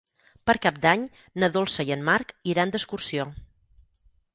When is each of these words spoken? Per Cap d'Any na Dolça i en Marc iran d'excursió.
Per 0.49 0.55
Cap 0.63 0.79
d'Any 0.85 1.03
na 1.43 1.51
Dolça 1.59 1.87
i 1.91 1.95
en 1.99 2.03
Marc 2.11 2.37
iran 2.55 2.77
d'excursió. 2.77 3.33